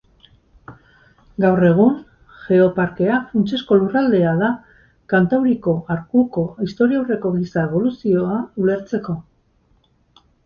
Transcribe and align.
Gaur 1.43 1.59
egun, 1.65 1.97
Geoparkea 2.45 3.19
funtsezko 3.33 3.77
lurraldea 3.81 4.31
da 4.39 4.49
Kantauriko 5.13 5.75
arkuko 5.97 6.45
historiaurreko 6.69 7.33
giza 7.39 7.67
eboluzioa 7.67 8.39
ulertzeko. 8.65 9.15